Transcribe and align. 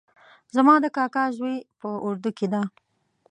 زما 0.55 0.75
د 0.83 0.85
کاکا 0.95 1.25
زوی 1.37 1.55
په 1.79 1.89
اردو 2.07 2.29
کې 2.37 2.47
ده 2.53 2.61